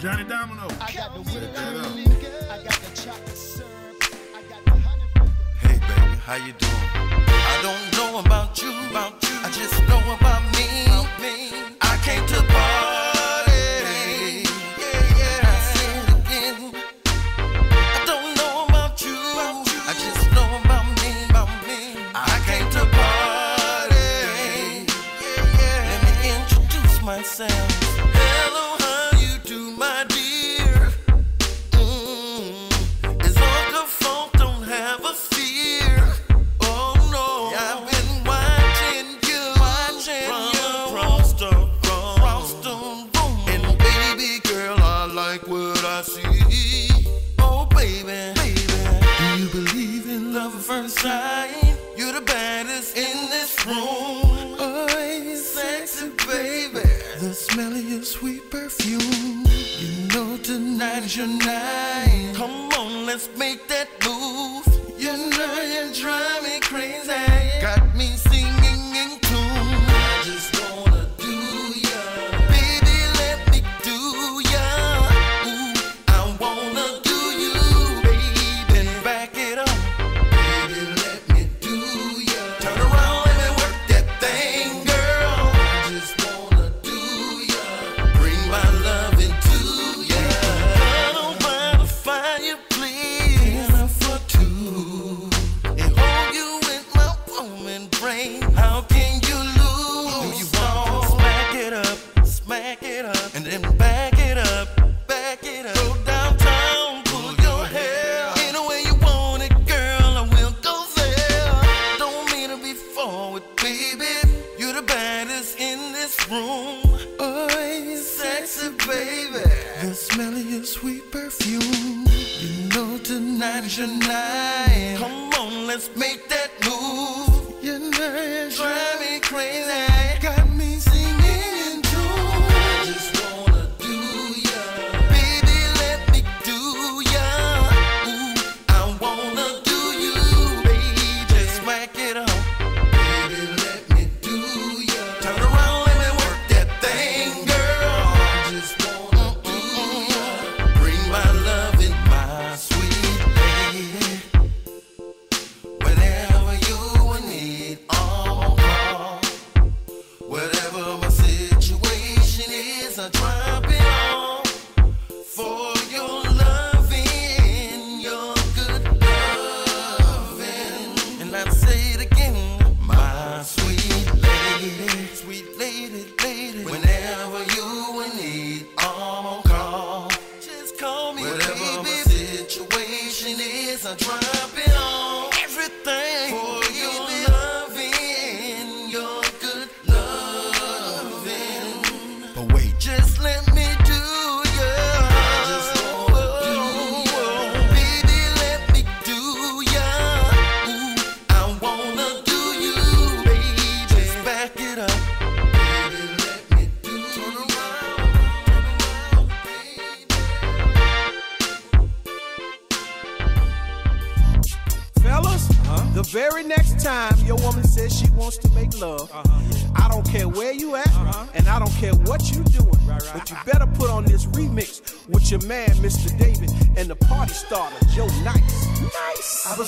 Johnny 0.00 0.24
Domino. 0.24 0.66
I 0.80 0.92
got 0.92 1.12
the 1.12 1.20
whipped 1.20 1.54
cream, 1.54 2.08
I 2.50 2.64
got 2.64 2.72
the 2.72 3.02
chocolate 3.02 3.36
syrup, 3.36 4.02
I 4.34 4.42
got 4.48 4.64
the 4.64 4.70
honey. 4.70 5.30
Hey 5.60 5.78
baby, 5.78 6.16
how 6.24 6.36
you 6.36 6.54
doing? 6.54 6.72
I 6.72 7.60
don't 7.60 7.92
know 7.98 8.20
about 8.20 8.62
you, 8.62 8.70
about 8.88 9.22
you. 9.22 9.28
I 9.44 9.50
just 9.50 9.78
know 9.88 10.00
about 10.14 10.42
me. 10.44 10.49
Smell 57.40 57.72
of 57.72 57.90
your 57.90 58.02
sweet 58.02 58.50
perfume. 58.50 59.44
You 59.80 60.08
know 60.08 60.36
tonight 60.36 61.04
is 61.04 61.16
your 61.16 61.26
night. 61.26 62.34
Come 62.34 62.68
on, 62.78 63.06
let's 63.06 63.28
make 63.38 63.66
that 63.68 63.99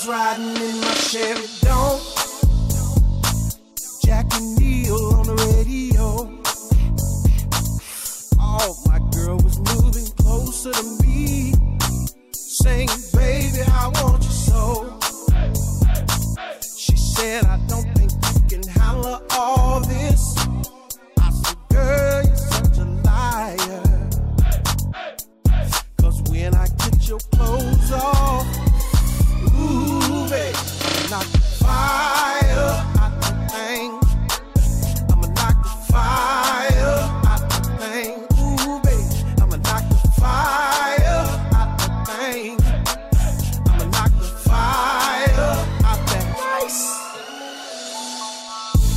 riding 0.07 0.57
in 0.57 0.81
my 0.81 0.93
Chevy 0.95 1.62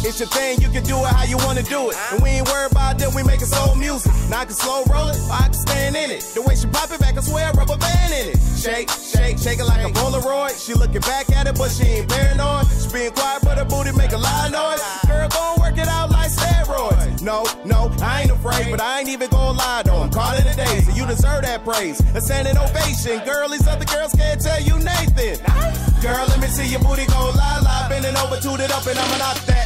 It's 0.02 0.18
your 0.18 0.28
thing, 0.28 0.60
you 0.60 0.68
can 0.68 0.82
do 0.82 0.98
it 0.98 1.06
how 1.14 1.24
you 1.24 1.36
wanna 1.38 1.62
do 1.62 1.90
it. 1.90 1.96
And 2.12 2.22
we 2.22 2.30
ain't 2.30 2.48
worried 2.48 2.72
about 2.72 2.98
that, 2.98 3.14
we 3.14 3.22
make 3.22 3.36
making 3.36 3.52
soul 3.52 3.74
music. 3.74 4.12
Now 4.30 4.40
I 4.40 4.44
can 4.44 4.54
slow 4.54 4.82
roll 4.88 5.08
it, 5.08 5.20
I 5.30 5.44
can 5.44 5.54
stand 5.54 5.96
in 5.96 6.10
it. 6.10 6.22
The 6.34 6.40
way 6.40 6.56
she 6.56 6.66
pop 6.66 6.90
it 6.90 7.00
back, 7.00 7.16
I 7.16 7.20
swear, 7.20 7.52
rubber 7.52 7.76
band 7.76 8.12
in 8.12 8.32
it. 8.32 8.38
Shake, 8.56 8.88
shake, 8.90 9.38
shake 9.38 9.60
it 9.60 9.64
like 9.64 9.84
a 9.84 9.92
Polaroid. 9.92 10.56
She 10.56 10.72
looking 10.74 11.02
back 11.02 11.28
at 11.36 11.46
it, 11.46 11.56
but 11.56 11.70
she 11.70 12.00
ain't 12.00 12.08
paranoid. 12.08 12.66
She 12.80 12.88
being 12.92 13.12
quiet, 13.12 13.42
but 13.44 13.58
her 13.58 13.64
booty 13.64 13.92
make 13.92 14.12
a 14.12 14.18
lot 14.18 14.46
of 14.46 14.52
noise. 14.52 14.80
Girl, 15.06 15.28
gon' 15.28 15.60
work 15.60 15.76
it 15.76 15.88
out 15.88 16.10
like 16.10 16.30
steroids. 16.30 17.20
No, 17.20 17.44
no, 17.64 17.92
I 18.00 18.22
ain't 18.22 18.30
afraid, 18.30 18.70
but 18.70 18.80
I 18.80 19.00
ain't 19.00 19.08
even 19.08 19.28
gonna 19.28 19.58
lie 19.58 19.82
though. 19.84 20.00
I'm 20.00 20.10
calling 20.10 20.40
it 20.40 20.52
a 20.52 20.56
day, 20.56 20.80
so 20.80 20.92
you 20.96 21.06
deserve 21.06 21.42
that 21.42 21.64
praise. 21.64 22.00
A 22.16 22.20
standing 22.20 22.56
ovation. 22.56 23.20
Girl, 23.24 23.48
these 23.48 23.66
other 23.68 23.84
girls 23.84 24.12
can't 24.12 24.40
tell 24.40 24.60
you 24.62 24.78
Nathan. 24.78 25.44
Girl, 26.00 26.24
let 26.28 26.40
me 26.40 26.48
see 26.48 26.68
your 26.68 26.80
booty 26.80 27.04
go 27.06 27.32
la 27.36 27.60
la, 27.60 27.88
bending 27.88 28.16
over, 28.16 28.40
toot 28.40 28.60
it 28.60 28.72
up, 28.72 28.86
and 28.86 28.98
I'ma 28.98 29.18
knock 29.18 29.38
that 29.46 29.65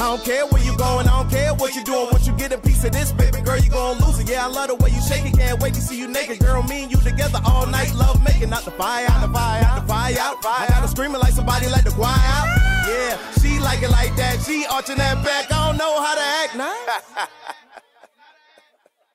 I 0.00 0.12
don't 0.12 0.24
care 0.24 0.46
where 0.46 0.62
you 0.62 0.74
going, 0.78 1.06
I 1.06 1.20
don't 1.20 1.28
care 1.28 1.52
what 1.54 1.74
you 1.74 1.84
doing. 1.84 2.08
Once 2.10 2.26
you 2.26 2.32
get 2.32 2.50
a 2.52 2.56
piece 2.56 2.82
of 2.84 2.92
this, 2.92 3.12
baby 3.12 3.42
girl, 3.42 3.58
you 3.58 3.68
gon' 3.68 3.98
lose 3.98 4.18
it. 4.20 4.30
Yeah, 4.30 4.46
I 4.46 4.48
love 4.48 4.68
the 4.68 4.76
way 4.76 4.90
you 4.90 5.02
shake 5.02 5.26
it. 5.26 5.36
Can't 5.36 5.60
wait 5.60 5.74
to 5.74 5.82
see 5.82 5.98
you 5.98 6.08
naked, 6.08 6.38
girl. 6.38 6.62
Me 6.62 6.84
and 6.84 6.90
you 6.90 6.98
together 6.98 7.40
all 7.44 7.66
night, 7.66 7.92
love 7.94 8.22
making. 8.24 8.48
Not 8.48 8.64
the 8.64 8.70
fire 8.70 9.06
out, 9.10 9.26
the 9.26 9.32
fire 9.32 9.64
out, 9.64 9.82
the 9.82 9.88
fire 9.88 10.16
out. 10.18 10.36
I 10.46 10.66
got 10.68 10.80
her 10.82 10.86
screaming 10.86 11.20
like 11.20 11.34
somebody 11.34 11.68
let 11.68 11.84
the 11.84 11.90
choir 11.90 12.14
out. 12.14 12.77
Yeah, 12.88 13.18
she 13.42 13.58
like 13.60 13.82
it 13.82 13.90
like 13.90 14.16
that. 14.16 14.40
She 14.46 14.64
arching 14.66 14.96
that 14.96 15.22
back. 15.22 15.52
I 15.52 15.66
don't 15.66 15.76
know 15.76 16.00
how 16.00 16.14
to 16.14 16.22
act 16.42 16.56
now. 16.56 17.26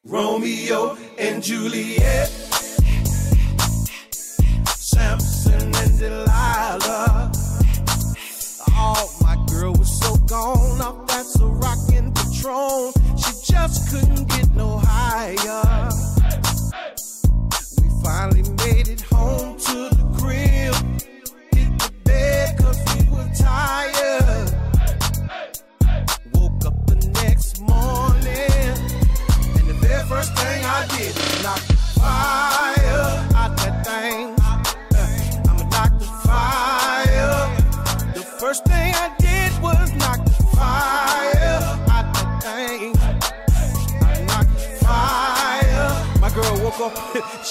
Romeo 0.05 0.95
and 1.17 1.41
Juliet, 1.41 2.28
Samson 4.67 5.74
and 5.76 5.99
Delilah. 5.99 7.32
Oh, 8.69 9.17
my 9.21 9.43
girl 9.49 9.74
was 9.74 9.99
so 9.99 10.17
gone 10.28 10.82
off 10.82 11.07
that 11.07 11.26
Ciroc 11.26 11.89
Patron. 11.89 12.93
She 13.17 13.53
just 13.53 13.89
couldn't 13.89 14.30
get 14.30 14.53
no 14.53 14.78
higher. 14.84 15.89
We 17.82 17.89
finally 18.03 18.43
made 18.65 18.88
it 18.89 19.01
home 19.01 19.57
to 19.57 19.89
the 19.89 20.05
crib. 20.19 20.76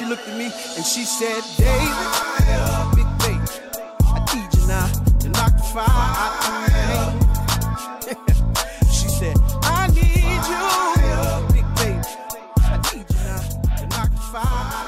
She 0.03 0.07
looked 0.07 0.27
at 0.27 0.37
me 0.37 0.47
and 0.77 0.85
she 0.85 1.05
said, 1.05 1.43
David, 1.57 2.82
fire. 5.73 7.19
she 8.93 9.09
said, 9.09 9.37
I 9.63 9.89
need 9.89 10.45
you. 10.53 10.69
Baby, 11.77 11.99
I 12.59 12.77
need 12.93 13.09
you 13.09 13.31
to 13.79 13.87
knock 13.89 14.11
the 14.11 14.21
fire. 14.21 14.83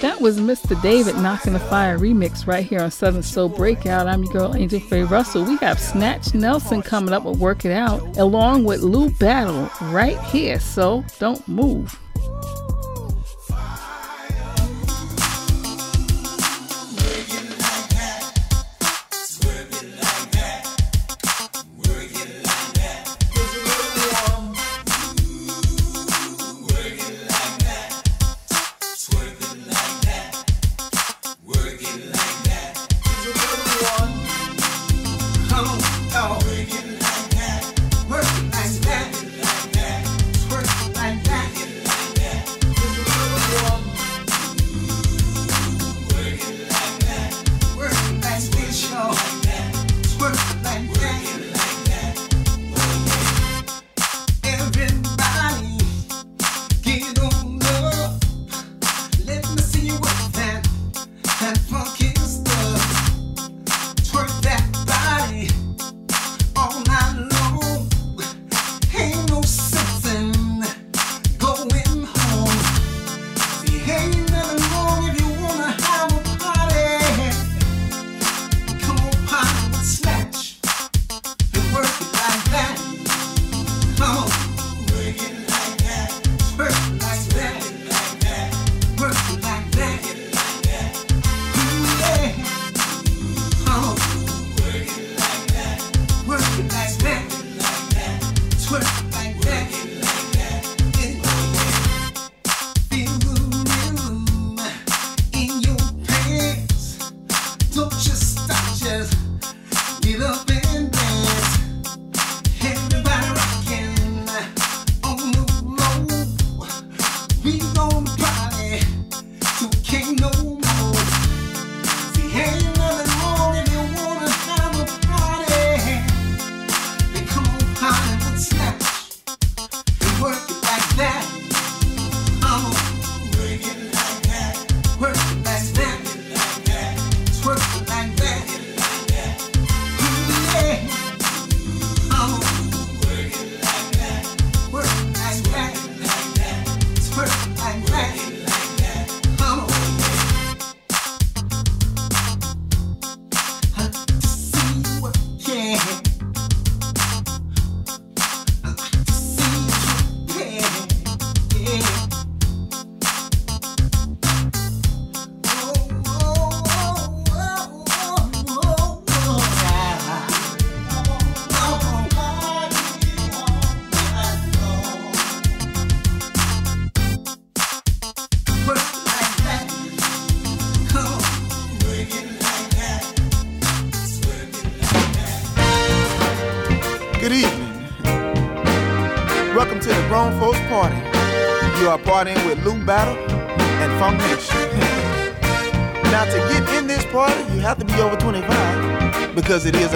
That 0.00 0.20
was 0.20 0.38
Mr. 0.38 0.80
David 0.82 1.16
Knocking 1.16 1.54
the 1.54 1.58
Fire 1.58 1.98
remix 1.98 2.46
right 2.46 2.66
here 2.66 2.82
on 2.82 2.90
Southern 2.90 3.22
Soul 3.22 3.48
Breakout. 3.48 4.06
I'm 4.06 4.24
your 4.24 4.32
girl 4.34 4.54
Angel 4.54 4.78
Faye 4.78 5.04
Russell. 5.04 5.44
We 5.44 5.56
have 5.58 5.80
Snatch 5.80 6.34
Nelson 6.34 6.82
coming 6.82 7.14
up 7.14 7.24
with 7.24 7.38
Work 7.38 7.64
It 7.64 7.72
Out 7.72 8.18
along 8.18 8.64
with 8.64 8.82
Lou 8.82 9.08
Battle 9.08 9.70
right 9.90 10.20
here. 10.24 10.60
So 10.60 11.02
don't 11.18 11.48
move. 11.48 11.98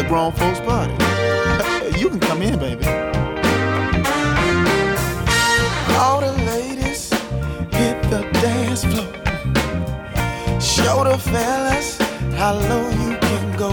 grown 0.09 0.33
folks 0.33 0.59
party. 0.61 0.93
you 1.99 2.09
can 2.09 2.19
come 2.19 2.41
in, 2.41 2.59
baby. 2.59 2.87
All 5.99 6.21
the 6.21 6.33
ladies 6.47 7.11
hit 7.71 8.03
the 8.09 8.27
dance 8.41 8.85
floor. 8.85 9.07
Show 10.59 11.05
the 11.05 11.19
fellas 11.19 11.99
how 12.39 12.55
low 12.55 12.89
you 13.03 13.19
can 13.19 13.57
go. 13.59 13.71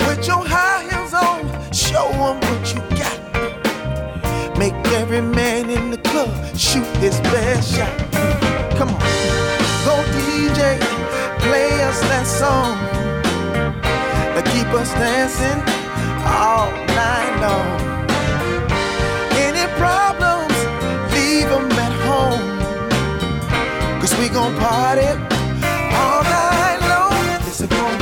Put 0.00 0.26
your 0.26 0.44
high 0.44 0.82
heels 0.90 1.14
on, 1.14 1.72
show 1.72 2.08
them 2.10 2.40
what 2.40 2.74
you 2.74 2.80
got. 2.98 4.58
Make 4.58 4.74
every 5.00 5.20
man 5.20 5.70
in 5.70 5.92
the 5.92 5.98
club 5.98 6.30
shoot 6.56 6.86
his 6.96 7.20
best 7.20 7.76
shot. 7.76 7.96
Come 8.76 8.88
on, 8.88 9.00
go 9.86 9.94
DJ, 10.16 10.80
play 11.38 11.80
us 11.84 12.00
that 12.00 12.26
song 12.26 13.01
us 14.74 14.92
dancing 14.94 15.60
all 16.24 16.70
night 16.94 17.34
long. 17.44 18.06
Any 19.46 19.66
problems, 19.76 20.56
leave 21.12 21.48
them 21.48 21.70
at 21.86 21.92
home. 22.08 22.42
Cause 24.00 24.16
we 24.18 24.28
gon' 24.28 24.54
party 24.56 25.08
all 26.00 26.22
night 26.22 26.80
long. 26.88 27.46
It's 27.48 27.60
a 27.60 28.01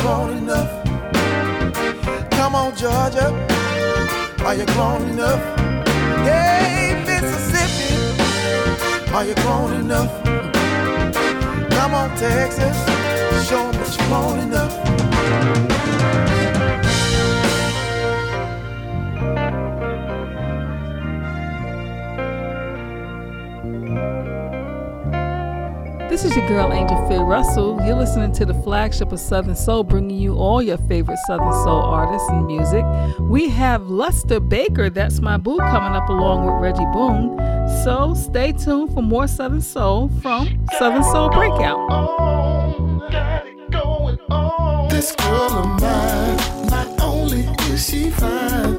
grown 0.00 0.36
enough? 0.38 0.70
Come 2.30 2.54
on, 2.54 2.74
Georgia, 2.76 3.28
are 4.44 4.54
you 4.54 4.66
grown 4.66 5.02
enough? 5.10 5.42
Hey, 6.24 7.02
Mississippi, 7.06 7.94
are 9.14 9.24
you 9.24 9.34
grown 9.36 9.72
enough? 9.74 10.12
Come 11.70 11.94
on, 11.94 12.10
Texas, 12.16 12.76
show 13.48 13.62
them 13.70 13.76
that 13.80 13.96
you're 13.96 14.08
grown 14.08 14.38
enough. 14.40 14.69
This 26.20 26.32
is 26.32 26.36
your 26.36 26.48
girl 26.48 26.70
Angel 26.70 27.08
Faye 27.08 27.16
Russell. 27.16 27.80
You're 27.82 27.96
listening 27.96 28.32
to 28.32 28.44
the 28.44 28.52
flagship 28.52 29.10
of 29.10 29.18
Southern 29.18 29.56
Soul, 29.56 29.84
bringing 29.84 30.18
you 30.18 30.34
all 30.34 30.60
your 30.60 30.76
favorite 30.76 31.16
Southern 31.26 31.50
Soul 31.50 31.80
artists 31.80 32.28
and 32.28 32.46
music. 32.46 32.84
We 33.18 33.48
have 33.48 33.88
Lester 33.88 34.38
Baker, 34.38 34.90
that's 34.90 35.20
my 35.20 35.38
boo, 35.38 35.56
coming 35.56 35.96
up 35.96 36.10
along 36.10 36.44
with 36.44 36.56
Reggie 36.60 36.84
Boone. 36.92 37.38
So 37.84 38.12
stay 38.12 38.52
tuned 38.52 38.92
for 38.92 39.02
more 39.02 39.26
Southern 39.28 39.62
Soul 39.62 40.10
from 40.20 40.62
Southern 40.78 41.04
Soul 41.04 41.30
Breakout. 41.30 41.88
This 44.90 45.16
girl 45.16 45.50
of 45.52 45.80
mine, 45.80 46.36
not 46.68 47.00
only 47.00 47.46
is 47.72 47.88
she 47.88 48.10
fine. 48.10 48.69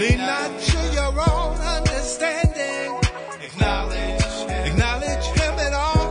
Lean 0.00 0.18
not 0.18 0.60
to 0.60 0.78
your 0.94 1.12
own 1.30 1.56
understanding. 1.58 2.98
Acknowledge, 3.42 4.24
acknowledge 4.68 5.26
Him 5.38 5.58
in 5.58 5.74
all. 5.74 6.02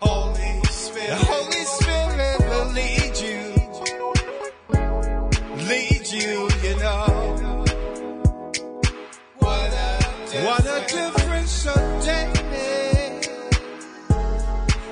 Holy 0.00 0.62
Spirit, 0.70 1.08
the 1.08 1.16
Holy 1.16 1.64
Spirit 1.76 2.38
will 2.48 2.70
lead 2.72 3.14
you, 3.26 3.38
lead 5.68 6.04
you. 6.10 6.48
You 6.64 6.74
know 6.80 7.64
what 10.44 10.64
a 10.64 10.78
difference, 10.88 11.66
a, 11.66 11.76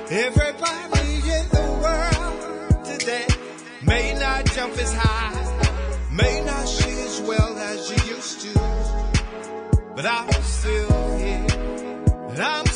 Everybody 0.09 1.13
in 1.37 1.45
the 1.49 1.65
world 1.81 2.85
today 2.85 3.27
may 3.83 4.13
not 4.13 4.45
jump 4.53 4.77
as 4.77 4.93
high 4.93 5.16
she 7.87 8.09
used 8.09 8.41
to. 8.41 8.53
But 9.95 10.05
I'm 10.05 10.41
still 10.43 11.17
here. 11.17 11.47
And 12.29 12.39
I'm 12.39 12.66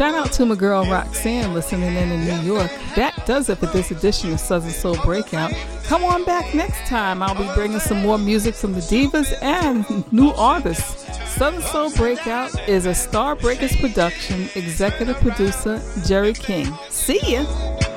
Shout 0.00 0.14
out 0.14 0.32
to 0.32 0.46
my 0.46 0.54
girl 0.54 0.86
Roxanne 0.86 1.52
listening 1.52 1.94
in 1.94 2.10
in 2.10 2.24
New 2.24 2.54
York. 2.54 2.70
That 2.96 3.26
does 3.26 3.50
it 3.50 3.58
for 3.58 3.66
this 3.66 3.90
edition 3.90 4.32
of 4.32 4.40
Southern 4.40 4.70
Soul 4.70 4.96
Breakout. 5.04 5.52
Come 5.84 6.04
on 6.04 6.24
back 6.24 6.54
next 6.54 6.88
time. 6.88 7.22
I'll 7.22 7.34
be 7.34 7.46
bringing 7.52 7.80
some 7.80 8.00
more 8.00 8.16
music 8.16 8.54
from 8.54 8.72
the 8.72 8.80
divas 8.80 9.30
and 9.42 10.10
new 10.10 10.30
artists. 10.30 11.04
Southern 11.34 11.60
Soul 11.60 11.90
Breakout 11.90 12.66
is 12.66 12.86
a 12.86 12.92
Starbreakers 12.92 13.78
production, 13.78 14.48
executive 14.54 15.16
producer 15.16 15.82
Jerry 16.06 16.32
King. 16.32 16.72
See 16.88 17.20
ya! 17.22 17.89